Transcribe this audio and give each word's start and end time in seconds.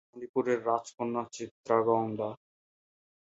মণিপুরের 0.09 0.59
রাজকন্যা 0.65 1.23
চিত্রাঙ্গদা। 1.35 2.29